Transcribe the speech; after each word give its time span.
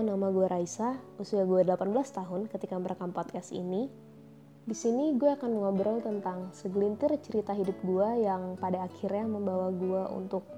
Nama 0.00 0.32
gue 0.32 0.48
Raisa, 0.48 0.96
usia 1.20 1.44
gue 1.44 1.60
18 1.60 1.92
tahun 1.92 2.48
ketika 2.48 2.72
merekam 2.80 3.12
podcast 3.12 3.52
ini. 3.52 3.92
Di 4.64 4.72
sini 4.72 5.12
gue 5.12 5.28
akan 5.28 5.60
ngobrol 5.60 6.00
tentang 6.00 6.48
segelintir 6.56 7.12
cerita 7.20 7.52
hidup 7.52 7.76
gue 7.84 8.24
yang 8.24 8.56
pada 8.56 8.88
akhirnya 8.88 9.28
membawa 9.28 9.68
gue 9.68 10.02
untuk 10.16 10.48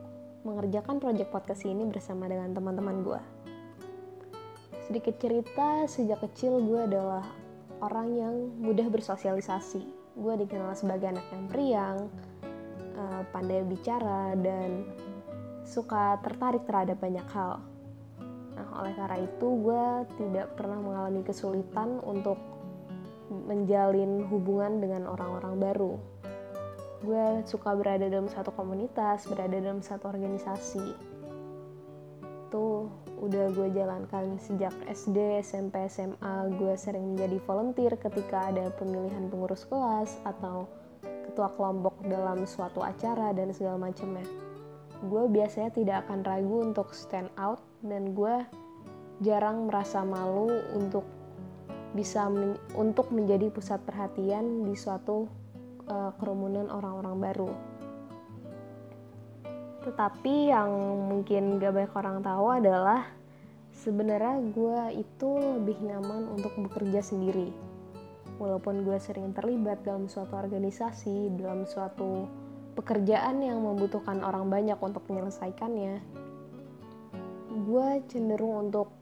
mengerjakan 0.46 1.02
proyek 1.02 1.34
podcast 1.34 1.66
ini 1.66 1.82
bersama 1.90 2.30
dengan 2.30 2.54
teman-teman 2.54 3.02
gue. 3.02 3.20
Sedikit 4.86 5.18
cerita, 5.18 5.90
sejak 5.90 6.22
kecil 6.22 6.62
gue 6.62 6.86
adalah 6.86 7.26
orang 7.82 8.14
yang 8.14 8.34
mudah 8.62 8.86
bersosialisasi. 8.94 9.82
Gue 10.22 10.38
dikenal 10.38 10.70
sebagai 10.78 11.18
anak 11.18 11.26
yang 11.34 11.44
periang, 11.50 11.98
eh, 12.94 13.22
pandai 13.34 13.66
bicara, 13.66 14.38
dan 14.38 14.86
suka 15.66 16.22
tertarik 16.22 16.62
terhadap 16.62 17.02
banyak 17.02 17.26
hal 17.34 17.71
oleh 18.72 18.92
karena 18.96 19.18
itu 19.20 19.48
gue 19.60 19.84
tidak 20.20 20.56
pernah 20.56 20.78
mengalami 20.80 21.20
kesulitan 21.24 22.00
untuk 22.04 22.40
menjalin 23.28 24.28
hubungan 24.28 24.80
dengan 24.80 25.08
orang-orang 25.08 25.54
baru. 25.56 25.92
Gue 27.02 27.42
suka 27.48 27.74
berada 27.74 28.06
dalam 28.06 28.30
satu 28.30 28.54
komunitas, 28.54 29.26
berada 29.26 29.56
dalam 29.58 29.82
satu 29.82 30.12
organisasi. 30.12 30.86
Itu 32.48 32.92
udah 33.22 33.50
gue 33.54 33.68
jalankan 33.72 34.36
sejak 34.38 34.74
SD, 34.86 35.42
SMP, 35.42 35.88
SMA. 35.88 36.52
Gue 36.60 36.76
sering 36.76 37.16
menjadi 37.16 37.38
volunteer 37.48 37.92
ketika 37.96 38.52
ada 38.52 38.70
pemilihan 38.76 39.32
pengurus 39.32 39.66
kelas 39.66 40.20
atau 40.22 40.68
ketua 41.02 41.48
kelompok 41.56 41.96
dalam 42.06 42.44
suatu 42.44 42.84
acara 42.84 43.32
dan 43.32 43.50
segala 43.56 43.88
macamnya 43.88 44.26
gue 45.02 45.24
biasanya 45.26 45.70
tidak 45.74 45.96
akan 46.06 46.22
ragu 46.22 46.62
untuk 46.62 46.94
stand 46.94 47.26
out 47.34 47.58
dan 47.82 48.14
gue 48.14 48.46
jarang 49.22 49.70
merasa 49.70 50.02
malu 50.02 50.50
untuk 50.74 51.06
bisa 51.94 52.26
men 52.26 52.58
untuk 52.74 53.12
menjadi 53.14 53.52
pusat 53.52 53.78
perhatian 53.86 54.66
di 54.66 54.74
suatu 54.74 55.28
uh, 55.86 56.10
kerumunan 56.18 56.68
orang-orang 56.72 57.16
baru. 57.20 57.50
Tetapi 59.82 60.50
yang 60.50 60.70
mungkin 61.10 61.58
gak 61.58 61.74
banyak 61.74 61.94
orang 61.94 62.18
tahu 62.22 62.46
adalah 62.54 63.02
sebenarnya 63.82 64.38
gue 64.54 65.02
itu 65.02 65.30
lebih 65.58 65.78
nyaman 65.82 66.30
untuk 66.30 66.54
bekerja 66.70 67.02
sendiri. 67.02 67.50
Walaupun 68.38 68.86
gue 68.86 68.98
sering 68.98 69.34
terlibat 69.34 69.82
dalam 69.82 70.06
suatu 70.06 70.38
organisasi, 70.38 71.34
dalam 71.34 71.66
suatu 71.66 72.26
pekerjaan 72.78 73.42
yang 73.42 73.60
membutuhkan 73.60 74.22
orang 74.24 74.48
banyak 74.48 74.78
untuk 74.80 75.04
menyelesaikannya, 75.10 76.00
gue 77.52 77.88
cenderung 78.08 78.70
untuk 78.70 79.01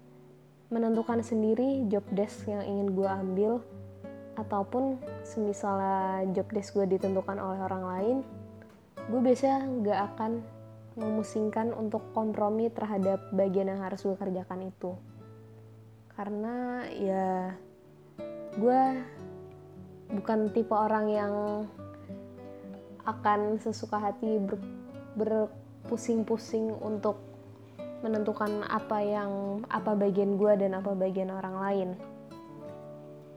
menentukan 0.70 1.20
sendiri 1.20 1.86
job 1.90 2.06
desk 2.14 2.46
yang 2.46 2.62
ingin 2.62 2.94
gue 2.94 3.08
ambil 3.10 3.52
ataupun 4.38 5.02
semisalnya 5.26 6.30
job 6.32 6.46
desk 6.54 6.78
gue 6.78 6.86
ditentukan 6.86 7.36
oleh 7.36 7.60
orang 7.60 7.84
lain 7.84 8.16
gue 9.10 9.20
biasanya 9.20 9.66
nggak 9.66 10.00
akan 10.14 10.32
memusingkan 10.98 11.70
untuk 11.72 12.02
kompromi 12.12 12.68
terhadap 12.68 13.22
bagian 13.30 13.70
yang 13.70 13.80
harus 13.80 14.02
gue 14.02 14.16
kerjakan 14.18 14.70
itu. 14.70 14.92
Karena 16.14 16.84
ya 16.92 17.54
gue 18.58 18.80
bukan 20.10 20.50
tipe 20.50 20.74
orang 20.74 21.06
yang 21.08 21.34
akan 23.06 23.56
sesuka 23.62 23.96
hati 23.96 24.42
ber, 24.42 24.58
berpusing-pusing 25.16 26.74
untuk 26.82 27.18
menentukan 28.00 28.64
apa 28.68 28.98
yang 29.04 29.62
apa 29.68 29.92
bagian 29.92 30.40
gue 30.40 30.52
dan 30.56 30.76
apa 30.76 30.96
bagian 30.96 31.30
orang 31.32 31.56
lain. 31.60 31.88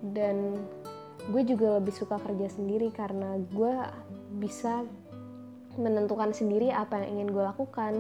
Dan 0.04 0.60
gue 1.32 1.44
juga 1.48 1.80
lebih 1.80 1.96
suka 1.96 2.20
kerja 2.20 2.52
sendiri 2.52 2.92
karena 2.92 3.40
gue 3.40 3.76
bisa 4.40 4.84
menentukan 5.80 6.36
sendiri 6.36 6.70
apa 6.70 7.02
yang 7.02 7.18
ingin 7.18 7.30
gue 7.34 7.44
lakukan 7.44 7.94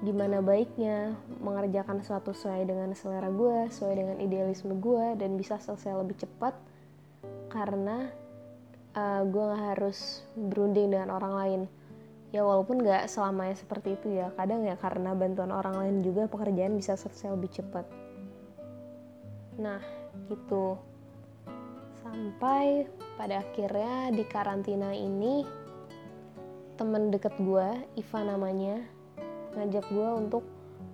gimana 0.00 0.40
baiknya 0.40 1.12
mengerjakan 1.44 2.00
sesuatu 2.00 2.32
sesuai 2.32 2.64
dengan 2.64 2.96
selera 2.96 3.28
gue 3.28 3.68
sesuai 3.68 3.94
dengan 4.00 4.16
idealisme 4.16 4.80
gue 4.80 5.16
dan 5.20 5.36
bisa 5.36 5.60
selesai 5.60 5.92
lebih 5.92 6.16
cepat 6.24 6.56
karena 7.52 8.08
uh, 8.96 9.22
gue 9.28 9.44
gak 9.44 9.64
harus 9.76 10.24
berunding 10.32 10.96
dengan 10.96 11.12
orang 11.12 11.34
lain 11.36 11.60
ya 12.30 12.46
walaupun 12.46 12.82
gak 12.86 13.10
selamanya 13.10 13.58
seperti 13.58 13.98
itu 13.98 14.22
ya 14.22 14.30
kadang 14.38 14.62
ya 14.62 14.78
karena 14.78 15.14
bantuan 15.18 15.50
orang 15.50 15.74
lain 15.78 15.96
juga 16.02 16.30
pekerjaan 16.30 16.78
bisa 16.78 16.94
selesai 16.94 17.34
lebih 17.34 17.50
cepat. 17.50 17.86
Nah 19.58 19.82
gitu. 20.30 20.78
Sampai 22.00 22.90
pada 23.14 23.42
akhirnya 23.42 24.10
di 24.10 24.24
karantina 24.26 24.90
ini 24.90 25.46
temen 26.74 27.12
deket 27.12 27.36
gue 27.38 27.68
Iva 28.00 28.20
namanya 28.24 28.80
ngajak 29.54 29.84
gue 29.92 30.10
untuk 30.16 30.44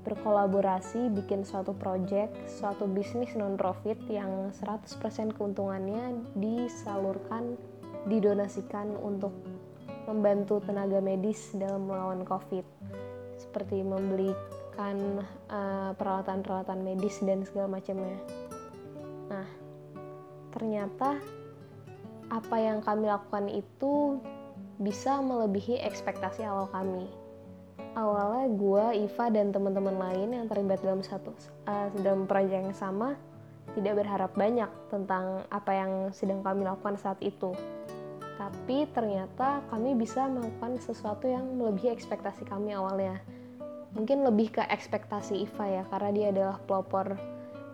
berkolaborasi 0.07 1.11
bikin 1.11 1.43
suatu 1.43 1.75
project, 1.75 2.35
suatu 2.47 2.87
bisnis 2.87 3.35
non 3.35 3.59
profit 3.59 3.99
yang 4.07 4.55
100% 4.55 5.35
keuntungannya 5.35 6.23
disalurkan 6.39 7.59
didonasikan 8.07 8.95
untuk 9.03 9.35
membantu 10.07 10.63
tenaga 10.63 11.03
medis 11.03 11.51
dalam 11.53 11.91
melawan 11.91 12.23
COVID, 12.23 12.65
seperti 13.37 13.83
membelikan 13.83 14.47
peralatan 14.77 15.95
peralatan-peralatan 15.97 16.79
medis 16.85 17.19
dan 17.25 17.43
segala 17.43 17.81
macamnya. 17.81 18.19
Nah, 19.33 19.49
ternyata 20.53 21.19
apa 22.31 22.57
yang 22.59 22.83
kami 22.83 23.07
lakukan 23.07 23.47
itu 23.51 24.19
bisa 24.77 25.19
melebihi 25.25 25.81
ekspektasi 25.81 26.45
awal 26.45 26.69
kami. 26.69 27.09
Awalnya 27.97 28.53
gue, 28.61 28.85
Iva, 29.09 29.27
dan 29.33 29.57
teman-teman 29.57 29.97
lain 29.97 30.29
yang 30.37 30.47
terlibat 30.53 30.85
dalam 30.85 31.01
satu 31.01 31.33
uh, 31.65 31.89
dalam 32.05 32.29
proyek 32.29 32.69
yang 32.69 32.77
sama 32.77 33.17
tidak 33.73 34.05
berharap 34.05 34.33
banyak 34.37 34.69
tentang 34.93 35.45
apa 35.49 35.73
yang 35.73 35.93
sedang 36.13 36.45
kami 36.45 36.69
lakukan 36.69 37.01
saat 37.01 37.17
itu 37.25 37.57
tapi 38.37 38.85
ternyata 38.93 39.65
kami 39.73 39.97
bisa 39.97 40.29
melakukan 40.29 40.77
sesuatu 40.81 41.25
yang 41.25 41.57
melebihi 41.57 41.89
ekspektasi 41.93 42.45
kami 42.45 42.77
awalnya. 42.77 43.21
Mungkin 43.97 44.29
lebih 44.29 44.61
ke 44.61 44.63
ekspektasi 44.69 45.49
Iva 45.49 45.65
ya 45.81 45.83
karena 45.89 46.11
dia 46.13 46.27
adalah 46.29 46.57
pelopor 46.69 47.17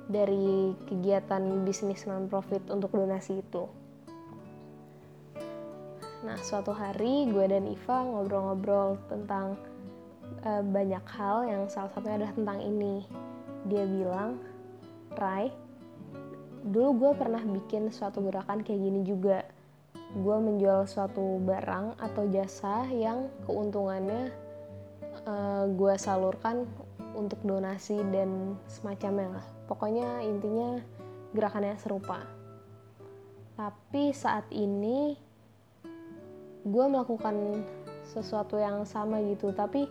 dari 0.06 0.70
kegiatan 0.86 1.42
bisnis 1.66 2.06
non 2.06 2.30
profit 2.30 2.62
untuk 2.70 2.94
donasi 2.94 3.42
itu. 3.42 3.66
Nah 6.22 6.38
suatu 6.38 6.70
hari 6.70 7.26
gue 7.26 7.44
dan 7.50 7.66
Iva 7.66 8.06
ngobrol-ngobrol 8.06 9.02
tentang 9.10 9.58
uh, 10.46 10.62
banyak 10.62 11.02
hal 11.18 11.50
yang 11.50 11.62
salah 11.66 11.90
satunya 11.90 12.22
adalah 12.22 12.34
tentang 12.38 12.58
ini. 12.62 13.02
Dia 13.66 13.82
bilang 13.82 14.38
Rai 15.18 15.50
dulu 16.62 16.90
gue 16.94 17.12
pernah 17.18 17.42
bikin 17.42 17.90
suatu 17.90 18.22
gerakan 18.22 18.62
kayak 18.62 18.78
gini 18.78 19.02
juga 19.02 19.42
gue 20.12 20.36
menjual 20.36 20.84
suatu 20.84 21.40
barang 21.40 21.96
atau 21.96 22.28
jasa 22.28 22.84
yang 22.92 23.32
keuntungannya 23.48 24.28
uh, 25.24 25.64
gue 25.72 25.94
salurkan 25.96 26.68
untuk 27.16 27.40
donasi 27.40 27.96
dan 28.12 28.56
semacamnya 28.68 29.40
lah. 29.40 29.46
Pokoknya 29.68 30.20
intinya 30.20 30.80
gerakannya 31.32 31.80
serupa. 31.80 32.28
Tapi 33.56 34.12
saat 34.12 34.44
ini 34.52 35.16
gue 36.62 36.84
melakukan 36.88 37.64
sesuatu 38.04 38.60
yang 38.60 38.84
sama 38.84 39.20
gitu. 39.24 39.48
Tapi 39.56 39.88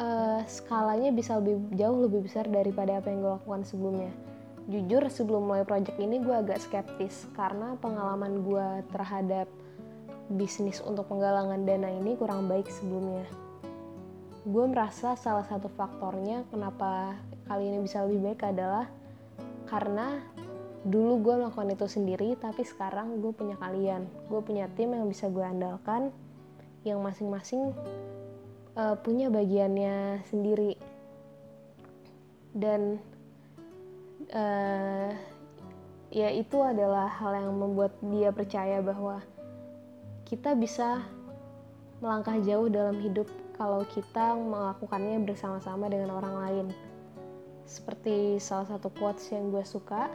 uh, 0.00 0.40
skalanya 0.48 1.12
bisa 1.12 1.36
lebih 1.36 1.60
jauh 1.76 2.08
lebih 2.08 2.24
besar 2.24 2.48
daripada 2.48 3.04
apa 3.04 3.12
yang 3.12 3.20
gue 3.20 3.32
lakukan 3.36 3.68
sebelumnya 3.68 4.12
jujur 4.68 5.06
sebelum 5.08 5.48
mulai 5.48 5.64
project 5.64 5.96
ini 5.96 6.20
gue 6.20 6.34
agak 6.36 6.60
skeptis 6.60 7.24
karena 7.32 7.78
pengalaman 7.80 8.44
gue 8.44 8.84
terhadap 8.92 9.48
bisnis 10.30 10.78
untuk 10.84 11.08
penggalangan 11.10 11.64
dana 11.64 11.90
ini 11.90 12.14
kurang 12.18 12.46
baik 12.46 12.68
sebelumnya. 12.68 13.24
Gue 14.44 14.64
merasa 14.68 15.16
salah 15.16 15.44
satu 15.48 15.72
faktornya 15.72 16.44
kenapa 16.52 17.16
kali 17.48 17.66
ini 17.72 17.78
bisa 17.82 18.04
lebih 18.04 18.30
baik 18.30 18.46
adalah 18.46 18.86
karena 19.66 20.20
dulu 20.80 21.20
gue 21.20 21.34
melakukan 21.44 21.76
itu 21.76 21.86
sendiri 21.86 22.40
tapi 22.40 22.64
sekarang 22.64 23.20
gue 23.20 23.36
punya 23.36 23.52
kalian 23.60 24.08
gue 24.32 24.40
punya 24.40 24.64
tim 24.72 24.96
yang 24.96 25.04
bisa 25.12 25.28
gue 25.28 25.44
andalkan 25.44 26.08
yang 26.88 27.04
masing-masing 27.04 27.76
uh, 28.80 28.96
punya 28.96 29.28
bagiannya 29.28 30.24
sendiri 30.24 30.80
dan 32.56 32.96
uh, 34.34 35.10
ya 36.10 36.28
itu 36.34 36.58
adalah 36.58 37.06
hal 37.06 37.34
yang 37.38 37.54
membuat 37.54 37.94
dia 38.02 38.34
percaya 38.34 38.82
bahwa 38.82 39.22
kita 40.26 40.54
bisa 40.54 41.02
melangkah 42.02 42.38
jauh 42.42 42.66
dalam 42.70 42.98
hidup 42.98 43.28
kalau 43.60 43.84
kita 43.92 44.32
melakukannya 44.34 45.20
bersama-sama 45.26 45.90
dengan 45.92 46.16
orang 46.16 46.36
lain. 46.46 46.68
seperti 47.70 48.42
salah 48.42 48.66
satu 48.66 48.90
quotes 48.98 49.30
yang 49.30 49.54
gue 49.54 49.62
suka 49.62 50.10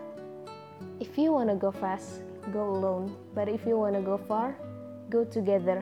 if 1.00 1.16
you 1.16 1.32
wanna 1.32 1.56
go 1.56 1.72
fast 1.72 2.20
go 2.52 2.68
alone 2.68 3.08
but 3.32 3.48
if 3.48 3.64
you 3.64 3.80
wanna 3.80 4.04
go 4.04 4.20
far 4.28 4.52
go 5.08 5.24
together 5.24 5.80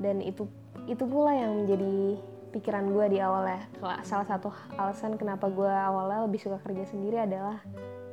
dan 0.00 0.24
itu 0.24 0.48
itu 0.88 1.04
pula 1.04 1.36
yang 1.36 1.52
menjadi 1.62 2.16
pikiran 2.50 2.90
gue 2.90 3.06
di 3.14 3.18
awal 3.22 3.46
ya 3.46 3.60
salah 4.02 4.26
satu 4.26 4.50
alasan 4.74 5.14
kenapa 5.14 5.46
gue 5.50 5.70
awalnya 5.70 6.26
lebih 6.26 6.42
suka 6.42 6.58
kerja 6.62 6.86
sendiri 6.90 7.22
adalah 7.22 7.62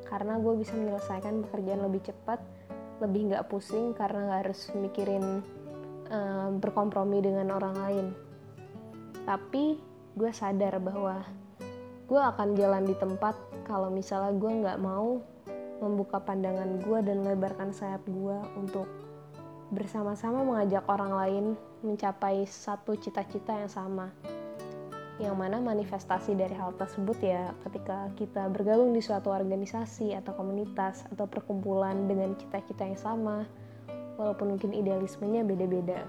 karena 0.08 0.40
gue 0.40 0.54
bisa 0.56 0.78
menyelesaikan 0.78 1.44
pekerjaan 1.50 1.82
lebih 1.84 2.06
cepat 2.06 2.40
lebih 2.98 3.30
nggak 3.34 3.46
pusing 3.50 3.94
karena 3.94 4.26
nggak 4.26 4.40
harus 4.48 4.60
mikirin 4.74 5.46
uh, 6.10 6.50
berkompromi 6.58 7.22
dengan 7.22 7.54
orang 7.54 7.76
lain. 7.78 8.08
Tapi 9.28 9.78
gue 10.18 10.32
sadar 10.34 10.82
bahwa 10.82 11.22
gue 12.08 12.22
akan 12.22 12.58
jalan 12.58 12.88
di 12.88 12.96
tempat 12.98 13.36
kalau 13.68 13.92
misalnya 13.92 14.34
gue 14.34 14.52
nggak 14.66 14.80
mau 14.82 15.22
membuka 15.78 16.18
pandangan 16.18 16.82
gue 16.82 17.00
dan 17.06 17.22
lebarkan 17.22 17.70
sayap 17.70 18.02
gue 18.10 18.38
untuk 18.58 18.90
bersama-sama 19.68 20.48
mengajak 20.48 20.88
orang 20.88 21.12
lain 21.12 21.46
mencapai 21.84 22.48
satu 22.48 22.96
cita-cita 22.96 23.52
yang 23.52 23.72
sama. 23.72 24.08
Yang 25.18 25.36
mana 25.36 25.58
manifestasi 25.60 26.38
dari 26.38 26.54
hal 26.54 26.78
tersebut 26.78 27.18
ya 27.20 27.52
ketika 27.66 28.08
kita 28.16 28.48
bergabung 28.54 28.94
di 28.94 29.02
suatu 29.02 29.34
organisasi 29.34 30.14
atau 30.14 30.32
komunitas 30.38 31.04
atau 31.10 31.26
perkumpulan 31.26 32.06
dengan 32.06 32.38
cita-cita 32.38 32.86
yang 32.86 33.00
sama 33.02 33.44
walaupun 34.16 34.56
mungkin 34.56 34.72
idealismenya 34.78 35.44
beda-beda. 35.44 36.06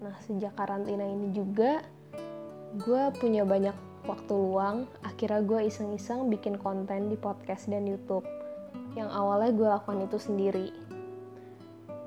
Nah 0.00 0.16
sejak 0.24 0.56
karantina 0.56 1.04
ini 1.04 1.34
juga 1.36 1.84
gue 2.80 3.02
punya 3.18 3.44
banyak 3.44 3.74
waktu 4.08 4.32
luang. 4.32 4.88
Akhirnya 5.04 5.42
gue 5.42 5.68
iseng-iseng 5.68 6.32
bikin 6.32 6.56
konten 6.56 7.12
di 7.12 7.18
podcast 7.18 7.68
dan 7.68 7.84
YouTube. 7.84 8.24
Yang 8.94 9.10
awalnya 9.10 9.50
gue 9.52 9.68
lakukan 9.68 10.00
itu 10.06 10.18
sendiri 10.22 10.79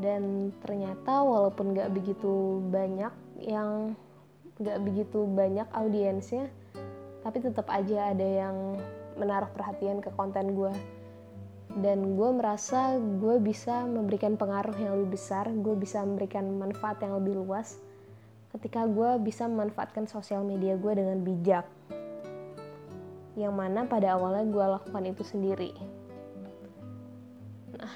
dan 0.04 0.52
ternyata 0.60 1.24
walaupun 1.24 1.72
gak 1.72 1.96
begitu 1.96 2.60
banyak 2.68 3.14
yang 3.40 3.96
nggak 4.60 4.84
begitu 4.84 5.24
banyak 5.24 5.66
audiensnya 5.74 6.52
tapi 7.24 7.40
tetap 7.40 7.66
aja 7.72 8.12
ada 8.12 8.28
yang 8.28 8.78
menaruh 9.16 9.50
perhatian 9.56 10.04
ke 10.04 10.12
konten 10.14 10.54
gue 10.54 10.74
dan 11.80 12.20
gue 12.20 12.30
merasa 12.36 13.00
gue 13.00 13.42
bisa 13.42 13.88
memberikan 13.88 14.38
pengaruh 14.38 14.76
yang 14.78 14.94
lebih 15.00 15.18
besar 15.18 15.50
gue 15.50 15.74
bisa 15.74 16.06
memberikan 16.06 16.46
manfaat 16.60 17.02
yang 17.02 17.18
lebih 17.18 17.42
luas 17.42 17.82
ketika 18.54 18.86
gue 18.86 19.18
bisa 19.26 19.50
memanfaatkan 19.50 20.06
sosial 20.06 20.46
media 20.46 20.78
gue 20.78 20.94
dengan 20.94 21.18
bijak. 21.26 21.66
Yang 23.34 23.54
mana 23.58 23.90
pada 23.90 24.14
awalnya 24.14 24.46
gue 24.46 24.66
lakukan 24.78 25.04
itu 25.10 25.24
sendiri. 25.26 25.74
Nah 27.74 27.94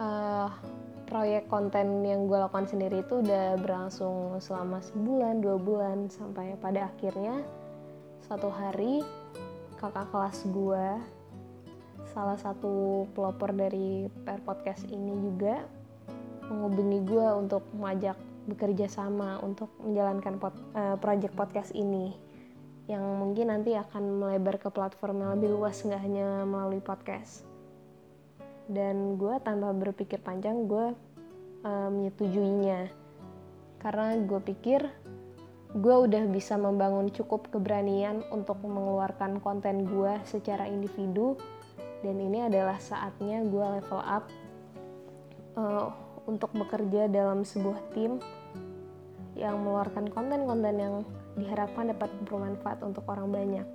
uh, 0.00 0.48
proyek 1.10 1.50
konten 1.50 2.06
yang 2.06 2.30
gue 2.30 2.38
lakukan 2.38 2.70
sendiri 2.70 3.02
itu 3.02 3.18
udah 3.18 3.58
berlangsung 3.58 4.38
selama 4.38 4.78
sebulan 4.78 5.42
dua 5.42 5.58
bulan 5.58 6.06
sampai 6.06 6.54
pada 6.62 6.86
akhirnya 6.86 7.42
satu 8.30 8.46
hari 8.46 9.02
kakak 9.82 10.06
kelas 10.14 10.46
gue 10.46 10.86
salah 12.14 12.38
satu 12.38 13.04
pelopor 13.10 13.50
dari 13.50 14.06
per 14.22 14.38
podcast 14.46 14.86
ini 14.86 15.10
juga 15.18 15.66
menghubungi 16.46 17.02
gue 17.02 17.26
untuk 17.34 17.66
mengajak 17.74 18.14
bekerja 18.46 18.86
sama 18.86 19.42
untuk 19.42 19.70
menjalankan 19.82 20.38
pod, 20.38 20.54
uh, 20.78 20.94
project 20.98 21.34
podcast 21.34 21.74
ini 21.74 22.14
yang 22.86 23.02
mungkin 23.02 23.50
nanti 23.50 23.74
akan 23.74 24.18
melebar 24.18 24.58
ke 24.58 24.70
platform 24.70 25.22
yang 25.22 25.30
lebih 25.38 25.58
luas 25.58 25.82
nggak 25.82 26.02
hanya 26.02 26.42
melalui 26.46 26.82
podcast 26.82 27.49
dan 28.70 29.18
gue 29.18 29.34
tanpa 29.42 29.74
berpikir 29.74 30.22
panjang 30.22 30.70
gue 30.70 30.94
uh, 31.66 31.88
menyetujuinya. 31.90 32.86
Karena 33.82 34.14
gue 34.22 34.40
pikir 34.40 34.86
gue 35.70 35.94
udah 35.94 36.26
bisa 36.30 36.58
membangun 36.58 37.10
cukup 37.10 37.50
keberanian 37.50 38.26
untuk 38.30 38.62
mengeluarkan 38.62 39.42
konten 39.42 39.90
gue 39.90 40.22
secara 40.22 40.70
individu. 40.70 41.34
Dan 42.00 42.16
ini 42.16 42.46
adalah 42.46 42.80
saatnya 42.80 43.44
gue 43.44 43.66
level 43.82 44.00
up 44.00 44.24
uh, 45.58 45.90
untuk 46.24 46.54
bekerja 46.54 47.10
dalam 47.10 47.42
sebuah 47.42 47.76
tim 47.92 48.22
yang 49.34 49.60
mengeluarkan 49.60 50.08
konten-konten 50.14 50.74
yang 50.78 50.94
diharapkan 51.36 51.90
dapat 51.90 52.10
bermanfaat 52.24 52.78
untuk 52.86 53.04
orang 53.10 53.28
banyak. 53.34 53.66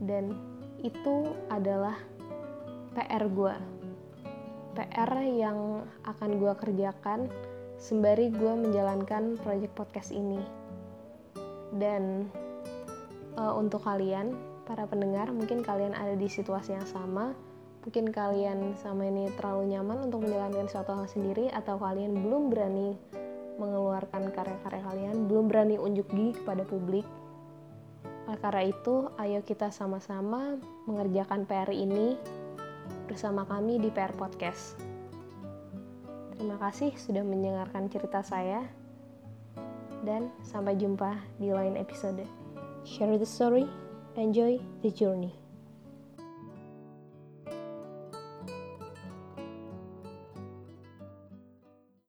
Dan 0.00 0.36
itu 0.84 1.32
adalah 1.48 1.96
PR 2.94 3.26
gue 3.26 3.54
PR 4.74 5.10
yang 5.22 5.86
akan 6.02 6.30
gue 6.42 6.52
kerjakan 6.58 7.30
sembari 7.78 8.34
gue 8.34 8.52
menjalankan 8.58 9.38
proyek 9.38 9.70
podcast 9.78 10.10
ini. 10.10 10.42
Dan 11.74 12.26
uh, 13.38 13.54
untuk 13.54 13.86
kalian 13.86 14.34
para 14.66 14.86
pendengar 14.90 15.30
mungkin 15.30 15.62
kalian 15.62 15.94
ada 15.94 16.18
di 16.18 16.26
situasi 16.26 16.74
yang 16.74 16.86
sama. 16.90 17.34
Mungkin 17.86 18.10
kalian 18.10 18.74
sama 18.80 19.06
ini 19.06 19.30
terlalu 19.36 19.76
nyaman 19.76 20.08
untuk 20.08 20.24
menjalankan 20.24 20.66
suatu 20.66 20.96
hal 20.96 21.06
sendiri 21.06 21.52
atau 21.52 21.76
kalian 21.76 22.16
belum 22.16 22.48
berani 22.48 22.96
mengeluarkan 23.54 24.34
karya-karya 24.34 24.82
kalian 24.82 25.30
belum 25.30 25.46
berani 25.46 25.76
unjuk 25.78 26.08
gigi 26.10 26.40
kepada 26.42 26.66
publik. 26.66 27.06
Oleh 28.24 28.40
karena 28.40 28.62
itu 28.72 29.12
ayo 29.20 29.44
kita 29.44 29.68
sama-sama 29.68 30.56
mengerjakan 30.88 31.44
PR 31.44 31.70
ini 31.70 32.16
bersama 33.04 33.44
kami 33.44 33.76
di 33.78 33.92
PR 33.92 34.16
Podcast. 34.16 34.80
Terima 36.34 36.56
kasih 36.58 36.96
sudah 36.96 37.22
mendengarkan 37.22 37.92
cerita 37.92 38.24
saya 38.24 38.64
dan 40.02 40.32
sampai 40.44 40.74
jumpa 40.74 41.16
di 41.38 41.52
lain 41.52 41.76
episode. 41.78 42.24
Share 42.84 43.16
the 43.16 43.28
story, 43.28 43.68
enjoy 44.16 44.60
the 44.80 44.92
journey. 44.92 45.43